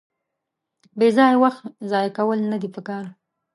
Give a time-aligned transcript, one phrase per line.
[0.99, 3.05] بېځایه وخت ځایه کول ندي پکار.